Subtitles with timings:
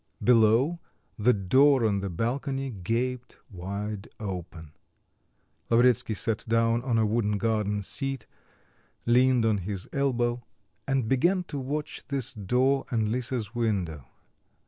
[0.23, 0.79] Below,
[1.19, 4.71] the door on to the balcony gaped wide open.
[5.69, 8.25] Lavretsky sat down on a wooden garden seat,
[9.05, 10.43] leaned on his elbow,
[10.87, 14.07] and began to watch this door and Lisa's window.